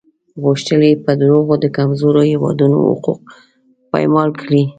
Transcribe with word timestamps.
غوښتل 0.43 0.81
یې 0.89 1.01
په 1.05 1.11
دروغو 1.21 1.53
د 1.59 1.65
کمزورو 1.77 2.21
هېوادونو 2.31 2.77
حقوق 2.87 3.19
پایمال 3.91 4.29
کړي. 4.41 4.63